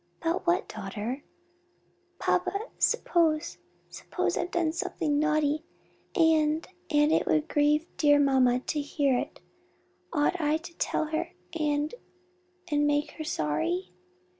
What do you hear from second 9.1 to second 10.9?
it; ought I to